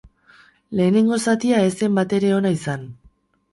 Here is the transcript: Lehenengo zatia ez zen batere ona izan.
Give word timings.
Lehenengo 0.79 1.19
zatia 1.27 1.61
ez 1.67 1.71
zen 1.83 2.01
batere 2.01 2.35
ona 2.41 2.55
izan. 2.59 2.91